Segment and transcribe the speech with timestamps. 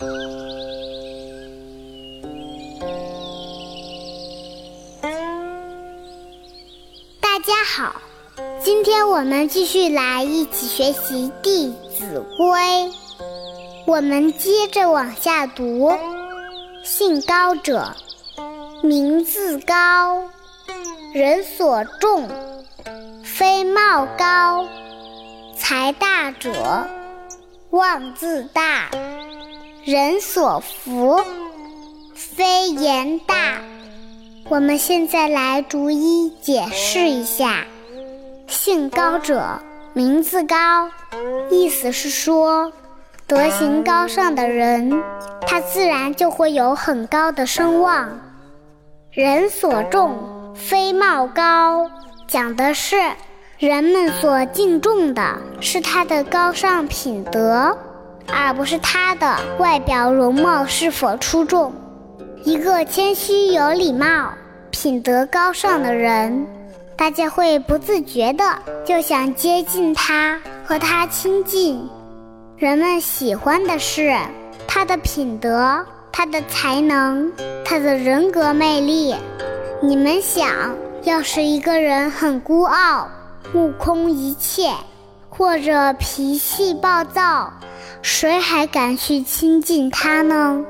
[0.00, 0.06] 大
[7.44, 8.00] 家好，
[8.64, 12.46] 今天我们继续来一起学习《弟子规》，
[13.84, 15.92] 我们接着往下读：
[16.82, 17.94] 兴高者，
[18.82, 20.30] 名自高，
[21.12, 22.26] 人所重，
[23.22, 24.66] 非貌高；
[25.58, 26.86] 才大者，
[27.68, 28.90] 望自大，
[29.84, 31.18] 人所服，
[32.14, 33.54] 非言大。
[34.50, 37.64] 我们现在来逐一解释一下
[38.46, 39.58] ，“兴高者，
[39.94, 40.90] 名自高”，
[41.50, 42.70] 意思是说，
[43.26, 45.02] 德行高尚的人，
[45.46, 48.20] 他自然就会有很高的声望。
[49.10, 51.90] 人所重，非貌高，
[52.28, 52.96] 讲的是
[53.58, 57.78] 人们所敬重的是他的高尚品德，
[58.26, 61.72] 而不是他的外表容貌是否出众。
[62.44, 64.32] 一个谦虚有礼貌。
[64.70, 66.46] 品德高尚的人，
[66.96, 68.44] 大家会不自觉的
[68.84, 71.86] 就想接近他，和他亲近。
[72.56, 74.16] 人们喜欢的是
[74.68, 77.30] 他的品德、他的才能、
[77.64, 79.14] 他的人格魅力。
[79.82, 80.48] 你们想，
[81.02, 83.08] 要是一个人很孤傲、
[83.52, 84.70] 目空一切，
[85.30, 87.50] 或者脾气暴躁，
[88.02, 90.62] 谁还敢去亲近他呢？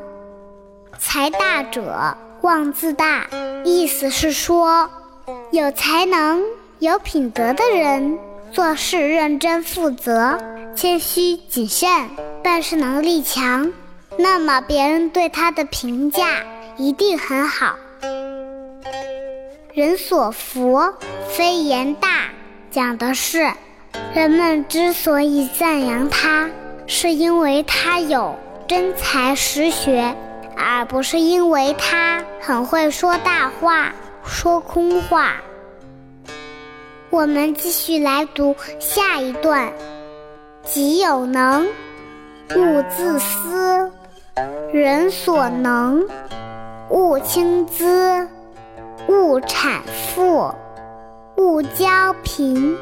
[0.99, 2.17] 才大者。
[2.43, 3.27] 妄自大，
[3.67, 4.89] 意思是说，
[5.51, 6.43] 有才能、
[6.79, 8.19] 有品德的人
[8.51, 10.39] 做事认真负责、
[10.75, 12.09] 谦虚谨慎，
[12.43, 13.71] 办事能力强，
[14.17, 16.39] 那么别人对他的评价
[16.79, 17.75] 一定很好。
[19.75, 20.81] 人所服，
[21.29, 22.09] 非言大，
[22.71, 23.53] 讲的是
[24.15, 26.49] 人们之所以赞扬他，
[26.87, 28.35] 是因为他有
[28.67, 30.15] 真才实学。
[30.63, 33.95] 而不是因为他很会说大话、
[34.27, 35.37] 说空话。
[37.09, 39.73] 我们继续来读下一段：
[40.63, 41.67] 己有能，
[42.55, 43.91] 勿自私；
[44.71, 46.07] 人所能，
[46.91, 48.27] 勿轻訾；
[49.09, 49.81] 勿谄
[50.15, 50.55] 富；
[51.37, 52.77] 勿骄贫；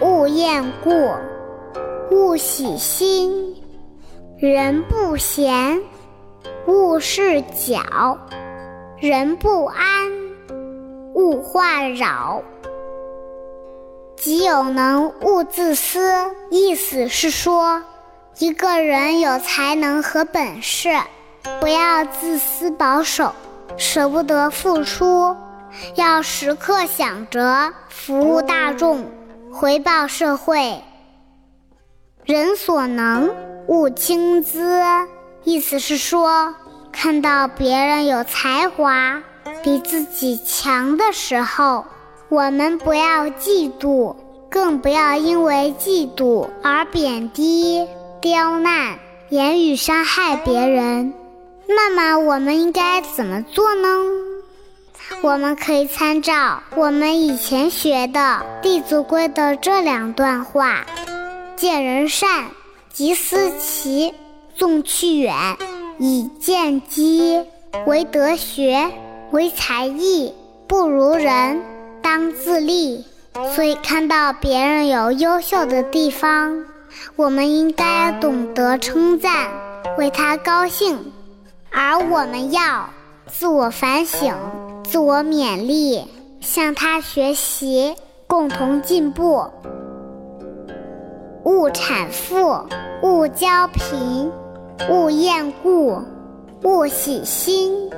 [0.00, 0.90] 勿厌故；
[2.10, 3.54] 勿喜新；
[4.38, 5.80] 人不闲。
[6.66, 8.18] 勿事搅，
[8.98, 10.10] 人不安；
[11.14, 12.42] 勿话扰。
[14.16, 16.12] 己有能，勿自私。
[16.50, 17.82] 意思是说，
[18.38, 20.90] 一个人有才能和本事，
[21.60, 23.32] 不要自私保守，
[23.76, 25.34] 舍不得付出，
[25.96, 29.04] 要时刻想着服务大众，
[29.52, 30.80] 回报社会。
[32.24, 33.34] 人所能，
[33.66, 35.06] 勿轻訾。
[35.42, 36.54] 意思是说，
[36.92, 39.22] 看到别人有才华
[39.62, 41.84] 比自己强的时候，
[42.28, 44.14] 我们不要嫉妒，
[44.48, 47.88] 更不要因为嫉妒而贬低、
[48.20, 48.98] 刁难、
[49.30, 51.12] 言语伤害别人。
[51.66, 53.88] 那么，我们应该怎么做呢？
[55.22, 58.20] 我们可以参照我们以前学的
[58.62, 60.86] 《弟子规》的这两段话：
[61.56, 62.46] 见人善，
[62.92, 64.14] 即思齐。
[64.56, 65.34] 纵去远，
[65.98, 67.46] 以见机；
[67.86, 68.90] 为德学，
[69.30, 70.34] 为才艺，
[70.66, 71.62] 不如人，
[72.02, 73.02] 当自砺。
[73.54, 76.62] 所以，看到别人有优秀的地方，
[77.16, 79.48] 我们应该懂得称赞，
[79.96, 81.10] 为他高兴。
[81.70, 82.90] 而我们要
[83.26, 84.34] 自我反省，
[84.90, 86.04] 自我勉励，
[86.40, 87.94] 向他学习，
[88.26, 89.44] 共同进步。
[91.44, 92.66] 勿产富，
[93.00, 94.32] 勿骄贫。
[94.90, 96.02] 勿厌故，
[96.64, 97.88] 勿喜新。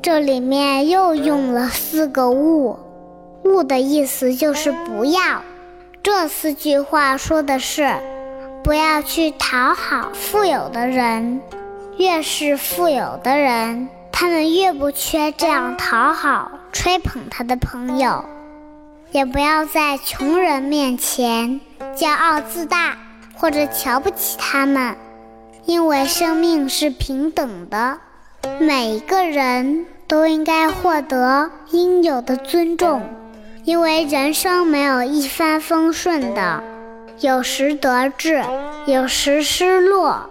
[0.00, 2.78] 这里面又用了四个“勿
[3.44, 5.20] ”，“勿”的意思就是不要。
[6.02, 7.92] 这四句话说的是，
[8.64, 11.42] 不要去讨好富有的人。
[11.98, 18.26] 越是富有的人，他们越不缺这样讨好、吹捧他的朋友。
[19.12, 21.62] 也不要在穷人面前
[21.96, 22.98] 骄傲自大，
[23.34, 24.94] 或者瞧不起他们。
[25.64, 27.96] 因为生命是平等的，
[28.58, 33.00] 每一个人都应该获得应有的尊重。
[33.64, 36.62] 因为人生没有一帆风顺的，
[37.20, 38.44] 有时得志，
[38.84, 40.28] 有时失落。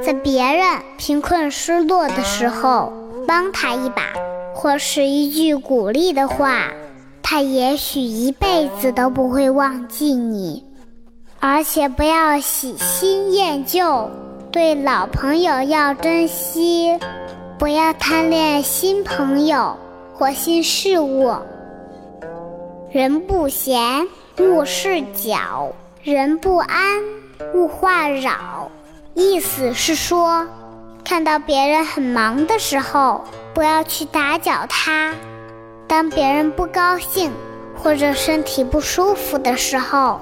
[0.00, 2.92] 在别人贫困失落的时候，
[3.26, 4.02] 帮他一把，
[4.54, 6.68] 或是一句鼓励的话，
[7.22, 10.64] 他也许一辈子都不会忘记你。
[11.40, 14.10] 而且不要喜新厌旧。
[14.52, 16.98] 对老朋友要珍惜，
[17.58, 19.76] 不要贪恋新朋友
[20.14, 21.32] 或新事物。
[22.90, 24.06] 人不闲，
[24.38, 25.72] 勿事搅；
[26.02, 27.02] 人不安，
[27.54, 28.70] 勿话扰。
[29.14, 30.46] 意思是说，
[31.04, 35.12] 看到别人很忙的时候，不要去打搅他；
[35.86, 37.30] 当别人不高兴
[37.76, 40.20] 或者身体不舒服的时候，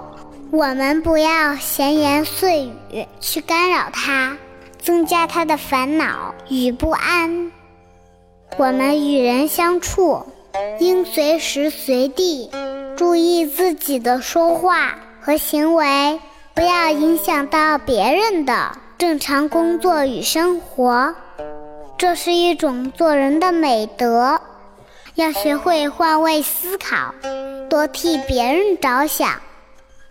[0.50, 4.36] 我们不要闲言碎语去干扰他，
[4.78, 7.52] 增加他的烦恼与不安。
[8.56, 10.26] 我们与人相处，
[10.80, 12.50] 应随时随地
[12.96, 16.18] 注意自己的说话和行为，
[16.54, 21.14] 不要影响到别人的正常工作与生活。
[21.96, 24.38] 这是一种做人的美德，
[25.14, 27.14] 要学会换位思考，
[27.70, 29.40] 多替别人着想。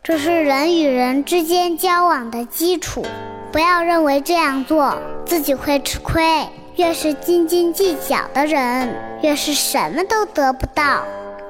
[0.02, 3.06] 这是人与人之间交往的基础，
[3.52, 6.44] 不要认为这样做自己会吃亏。
[6.76, 11.04] 越是斤斤计较的人，越是什么都得不到。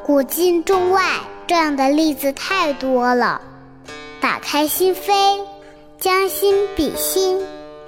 [0.05, 1.01] 古今中外，
[1.47, 3.39] 这样的例子太多了。
[4.19, 5.39] 打开心扉，
[5.99, 7.41] 将心比心，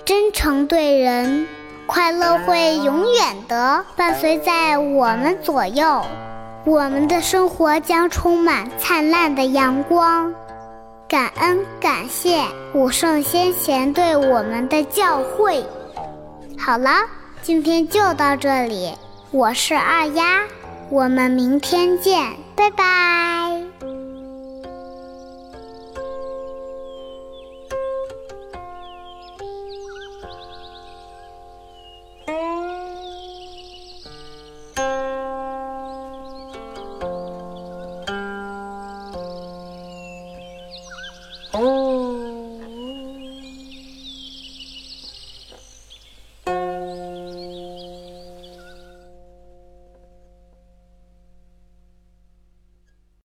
[0.03, 1.47] 真诚对人，
[1.85, 6.01] 快乐会永远的伴随在我们左右。
[6.65, 10.33] 我们的生活将充满灿烂的阳光。
[11.07, 12.43] 感恩感谢
[12.73, 15.63] 古圣先贤对我们的教诲。
[16.59, 16.91] 好了，
[17.41, 18.93] 今天就到这里，
[19.31, 20.41] 我是二丫，
[20.89, 23.50] 我们明天见，拜拜。
[41.53, 41.90] Oh.